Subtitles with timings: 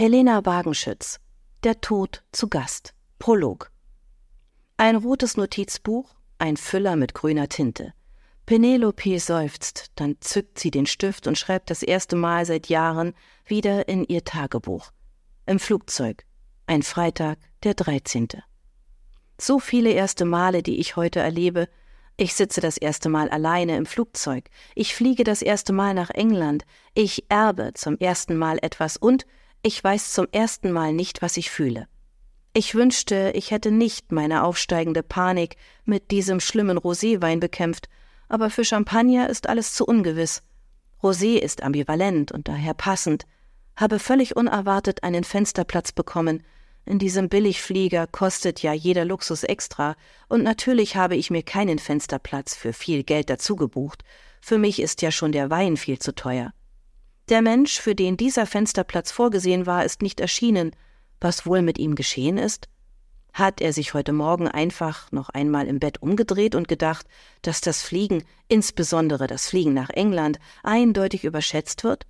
[0.00, 1.20] Helena Wagenschütz
[1.62, 3.70] Der Tod zu Gast Prolog
[4.78, 7.92] Ein rotes Notizbuch, ein Füller mit grüner Tinte.
[8.46, 13.12] Penelope seufzt, dann zückt sie den Stift und schreibt das erste Mal seit Jahren
[13.44, 14.90] wieder in ihr Tagebuch.
[15.44, 16.24] Im Flugzeug.
[16.66, 18.28] Ein Freitag, der 13.
[19.38, 21.68] So viele erste Male, die ich heute erlebe,
[22.16, 24.48] ich sitze das erste Mal alleine im Flugzeug.
[24.74, 26.64] Ich fliege das erste Mal nach England.
[26.94, 29.26] Ich erbe zum ersten Mal etwas und
[29.62, 31.86] ich weiß zum ersten Mal nicht, was ich fühle.
[32.52, 37.88] Ich wünschte, ich hätte nicht meine aufsteigende Panik mit diesem schlimmen Roséwein bekämpft,
[38.28, 40.42] aber für Champagner ist alles zu ungewiss.
[41.02, 43.24] Rosé ist ambivalent und daher passend.
[43.76, 46.42] Habe völlig unerwartet einen Fensterplatz bekommen,
[46.86, 49.96] in diesem Billigflieger kostet ja jeder Luxus extra,
[50.28, 54.02] und natürlich habe ich mir keinen Fensterplatz für viel Geld dazu gebucht.
[54.40, 56.52] Für mich ist ja schon der Wein viel zu teuer.
[57.30, 60.72] Der Mensch, für den dieser Fensterplatz vorgesehen war, ist nicht erschienen.
[61.20, 62.68] Was wohl mit ihm geschehen ist?
[63.32, 67.06] Hat er sich heute Morgen einfach noch einmal im Bett umgedreht und gedacht,
[67.42, 72.04] dass das Fliegen, insbesondere das Fliegen nach England, eindeutig überschätzt wird?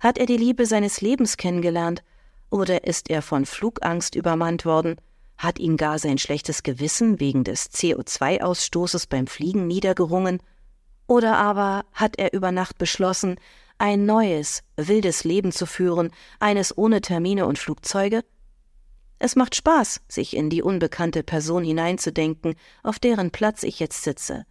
[0.00, 2.02] Hat er die Liebe seines Lebens kennengelernt
[2.50, 4.96] oder ist er von Flugangst übermannt worden?
[5.38, 10.40] Hat ihn gar sein schlechtes Gewissen wegen des CO2-Ausstoßes beim Fliegen niedergerungen?
[11.06, 13.36] Oder aber hat er über Nacht beschlossen,
[13.78, 18.24] ein neues, wildes Leben zu führen, eines ohne Termine und Flugzeuge?
[19.18, 24.44] Es macht Spaß, sich in die unbekannte Person hineinzudenken, auf deren Platz ich jetzt sitze.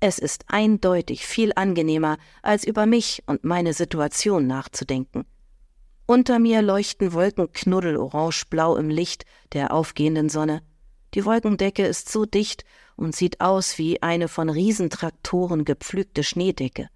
[0.00, 5.24] Es ist eindeutig viel angenehmer, als über mich und meine Situation nachzudenken.
[6.06, 10.62] Unter mir leuchten Wolken knuddelorange-blau im Licht der aufgehenden Sonne.
[11.14, 16.88] Die Wolkendecke ist so dicht und sieht aus wie eine von Riesentraktoren gepflügte Schneedecke.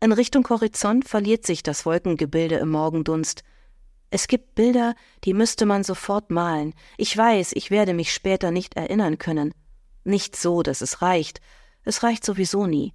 [0.00, 3.42] In Richtung Horizont verliert sich das Wolkengebilde im Morgendunst.
[4.10, 6.72] Es gibt Bilder, die müsste man sofort malen.
[6.96, 9.52] Ich weiß, ich werde mich später nicht erinnern können.
[10.04, 11.40] Nicht so, dass es reicht.
[11.82, 12.94] Es reicht sowieso nie.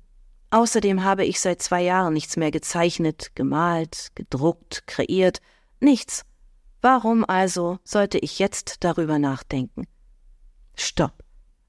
[0.49, 5.41] Außerdem habe ich seit zwei Jahren nichts mehr gezeichnet, gemalt, gedruckt, kreiert,
[5.79, 6.23] nichts.
[6.81, 9.87] Warum also sollte ich jetzt darüber nachdenken?
[10.75, 11.22] Stopp.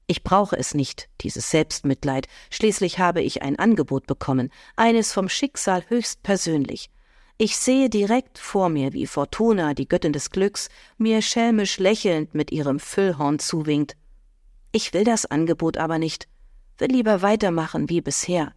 [0.07, 2.27] Ich brauche es nicht, dieses Selbstmitleid.
[2.51, 6.91] Schließlich habe ich ein Angebot bekommen, eines vom Schicksal höchst persönlich.
[7.37, 12.51] Ich sehe direkt vor mir, wie Fortuna, die Göttin des Glücks, mir schelmisch lächelnd mit
[12.51, 13.97] ihrem Füllhorn zuwinkt.
[14.71, 16.27] Ich will das Angebot aber nicht,
[16.77, 18.53] will lieber weitermachen wie bisher.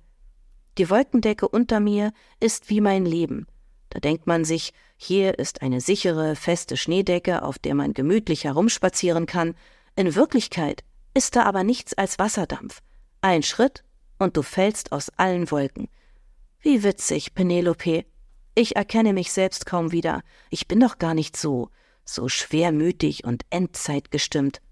[0.76, 3.46] Die Wolkendecke unter mir ist wie mein Leben.
[3.90, 9.26] Da denkt man sich, hier ist eine sichere, feste Schneedecke, auf der man gemütlich herumspazieren
[9.26, 9.54] kann.
[9.96, 10.84] In Wirklichkeit
[11.18, 12.80] ist da aber nichts als Wasserdampf.
[13.22, 13.82] Ein Schritt
[14.20, 15.88] und du fällst aus allen Wolken.
[16.60, 18.04] Wie witzig, Penelope.
[18.54, 20.22] Ich erkenne mich selbst kaum wieder.
[20.48, 21.70] Ich bin doch gar nicht so,
[22.04, 24.62] so schwermütig und endzeitgestimmt.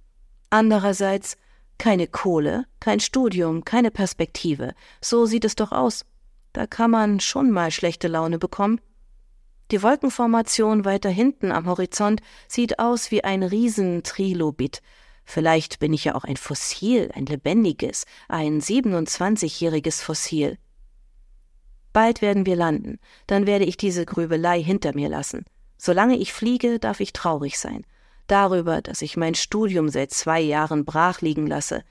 [0.49, 1.37] Andererseits
[1.79, 4.75] keine Kohle, kein Studium, keine Perspektive.
[5.01, 6.05] So sieht es doch aus.
[6.53, 8.81] Da kann man schon mal schlechte Laune bekommen.
[9.73, 14.81] Die Wolkenformation weiter hinten am Horizont sieht aus wie ein Riesentrilobit.
[15.27, 20.57] Vielleicht bin ich ja auch ein Fossil, ein lebendiges, ein 27-jähriges Fossil.
[21.93, 25.45] Bald werden wir landen, dann werde ich diese Grübelei hinter mir lassen.
[25.77, 27.85] Solange ich fliege, darf ich traurig sein
[28.27, 31.85] darüber, dass ich mein Studium seit zwei Jahren brach liegen lasse.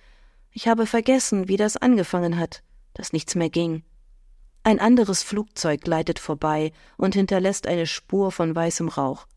[0.52, 2.64] Ich habe vergessen, wie das angefangen hat,
[2.94, 3.84] dass nichts mehr ging.
[4.64, 9.28] Ein anderes Flugzeug gleitet vorbei und hinterlässt eine Spur von weißem Rauch.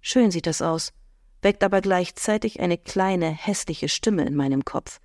[0.00, 0.92] Schön sieht das aus,
[1.42, 5.00] weckt aber gleichzeitig eine kleine, hässliche Stimme in meinem Kopf.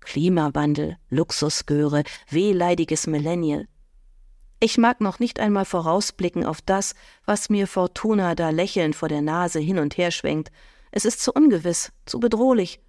[0.00, 3.66] Klimawandel, Luxusgöre, wehleidiges Millennial.
[4.60, 9.22] Ich mag noch nicht einmal vorausblicken auf das, was mir Fortuna da lächelnd vor der
[9.22, 10.50] Nase hin und her schwenkt.
[10.90, 12.80] Es ist zu ungewiss, zu bedrohlich.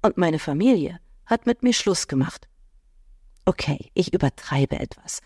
[0.00, 2.48] Und meine Familie hat mit mir Schluss gemacht.
[3.44, 5.20] Okay, ich übertreibe etwas.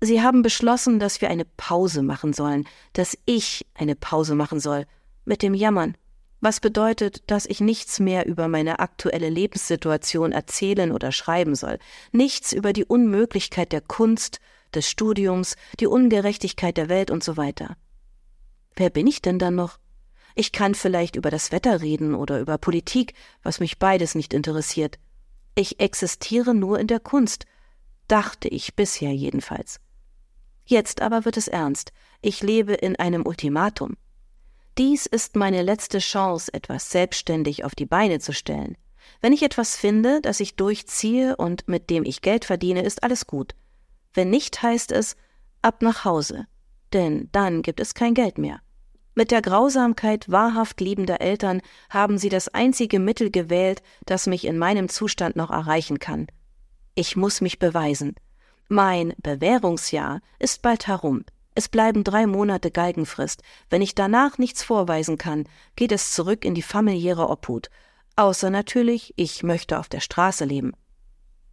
[0.00, 4.86] Sie haben beschlossen, dass wir eine Pause machen sollen, dass ich eine Pause machen soll,
[5.24, 5.96] mit dem Jammern,
[6.40, 11.78] was bedeutet, dass ich nichts mehr über meine aktuelle Lebenssituation erzählen oder schreiben soll,
[12.12, 14.40] nichts über die Unmöglichkeit der Kunst,
[14.74, 17.76] des Studiums, die Ungerechtigkeit der Welt und so weiter.
[18.74, 19.78] Wer bin ich denn dann noch?
[20.34, 24.98] Ich kann vielleicht über das Wetter reden oder über Politik, was mich beides nicht interessiert.
[25.54, 27.46] Ich existiere nur in der Kunst,
[28.06, 29.80] dachte ich bisher jedenfalls.
[30.66, 31.92] Jetzt aber wird es ernst.
[32.20, 33.96] Ich lebe in einem Ultimatum.
[34.78, 38.76] Dies ist meine letzte Chance, etwas selbstständig auf die Beine zu stellen.
[39.22, 43.26] Wenn ich etwas finde, das ich durchziehe und mit dem ich Geld verdiene, ist alles
[43.26, 43.54] gut.
[44.12, 45.16] Wenn nicht, heißt es
[45.62, 46.46] ab nach Hause,
[46.92, 48.60] denn dann gibt es kein Geld mehr.
[49.14, 54.58] Mit der Grausamkeit wahrhaft liebender Eltern haben sie das einzige Mittel gewählt, das mich in
[54.58, 56.26] meinem Zustand noch erreichen kann.
[56.94, 58.14] Ich muss mich beweisen.
[58.68, 61.24] Mein Bewährungsjahr ist bald herum.
[61.58, 63.42] Es bleiben drei Monate Galgenfrist.
[63.70, 65.44] Wenn ich danach nichts vorweisen kann,
[65.74, 67.70] geht es zurück in die familiäre Obhut.
[68.14, 70.74] Außer natürlich, ich möchte auf der Straße leben.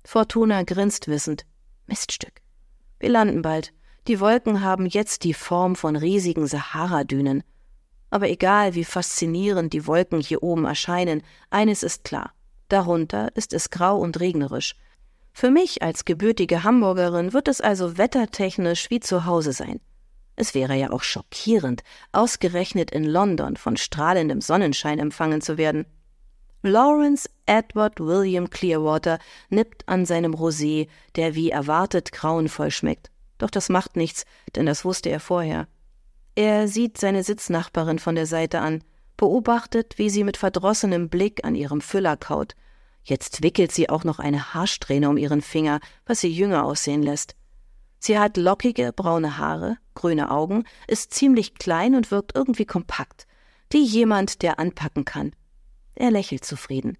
[0.04, 1.46] Fortuna grinst wissend.
[1.88, 2.42] Miststück.
[3.00, 3.72] Wir landen bald.
[4.10, 7.42] Die Wolken haben jetzt die Form von riesigen Sahara-Dünen.
[8.10, 12.34] Aber egal, wie faszinierend die Wolken hier oben erscheinen, eines ist klar.
[12.68, 14.76] Darunter ist es grau und regnerisch.
[15.32, 19.80] Für mich als gebürtige Hamburgerin wird es also wettertechnisch wie zu Hause sein.
[20.36, 25.86] Es wäre ja auch schockierend, ausgerechnet in London von strahlendem Sonnenschein empfangen zu werden.
[26.64, 29.20] Lawrence Edward William Clearwater
[29.50, 33.12] nippt an seinem Rosé, der wie erwartet grauenvoll schmeckt.
[33.38, 34.26] Doch das macht nichts,
[34.56, 35.68] denn das wusste er vorher.
[36.36, 38.84] Er sieht seine Sitznachbarin von der Seite an,
[39.18, 42.56] beobachtet, wie sie mit verdrossenem Blick an ihrem Füller kaut.
[43.04, 47.36] Jetzt wickelt sie auch noch eine Haarsträhne um ihren Finger, was sie jünger aussehen lässt.
[48.06, 53.28] Sie hat lockige, braune Haare, grüne Augen, ist ziemlich klein und wirkt irgendwie kompakt.
[53.72, 55.32] Die jemand, der anpacken kann.
[55.96, 56.98] Er lächelt zufrieden.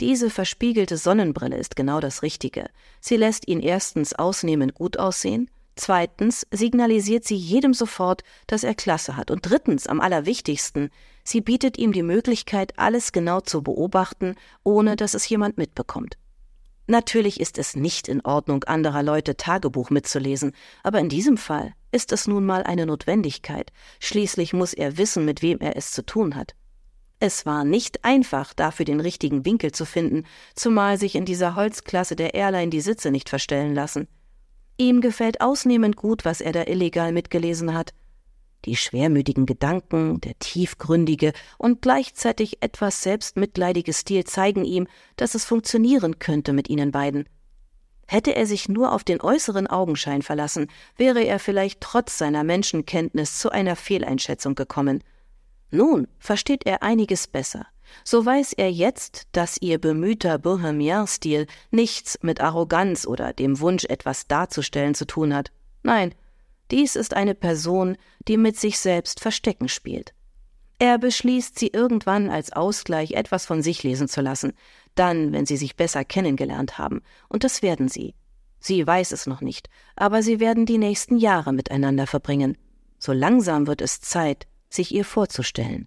[0.00, 2.70] Diese verspiegelte Sonnenbrille ist genau das Richtige.
[3.02, 9.16] Sie lässt ihn erstens ausnehmend gut aussehen, Zweitens signalisiert sie jedem sofort, dass er Klasse
[9.16, 9.30] hat.
[9.30, 10.90] Und drittens, am allerwichtigsten,
[11.24, 16.18] sie bietet ihm die Möglichkeit, alles genau zu beobachten, ohne dass es jemand mitbekommt.
[16.90, 20.50] Natürlich ist es nicht in Ordnung, anderer Leute Tagebuch mitzulesen,
[20.82, 23.70] aber in diesem Fall ist es nun mal eine Notwendigkeit.
[24.00, 26.56] Schließlich muss er wissen, mit wem er es zu tun hat.
[27.20, 30.24] Es war nicht einfach, dafür den richtigen Winkel zu finden,
[30.56, 34.08] zumal sich in dieser Holzklasse der Airline die Sitze nicht verstellen lassen.
[34.76, 37.94] Ihm gefällt ausnehmend gut, was er da illegal mitgelesen hat.
[38.64, 44.86] Die schwermütigen Gedanken, der tiefgründige und gleichzeitig etwas selbstmitleidige Stil zeigen ihm,
[45.16, 47.28] dass es funktionieren könnte mit ihnen beiden.
[48.06, 50.66] Hätte er sich nur auf den äußeren Augenschein verlassen,
[50.96, 55.04] wäre er vielleicht trotz seiner Menschenkenntnis zu einer Fehleinschätzung gekommen.
[55.70, 57.66] Nun versteht er einiges besser.
[58.04, 64.26] So weiß er jetzt, dass ihr bemühter Bohemien-Stil nichts mit Arroganz oder dem Wunsch, etwas
[64.26, 65.52] darzustellen zu tun hat.
[65.82, 66.14] Nein,
[66.70, 67.96] dies ist eine Person,
[68.28, 70.14] die mit sich selbst Verstecken spielt.
[70.78, 74.54] Er beschließt, sie irgendwann als Ausgleich etwas von sich lesen zu lassen,
[74.94, 78.14] dann, wenn sie sich besser kennengelernt haben, und das werden sie.
[78.60, 82.56] Sie weiß es noch nicht, aber sie werden die nächsten Jahre miteinander verbringen.
[82.98, 85.86] So langsam wird es Zeit, sich ihr vorzustellen.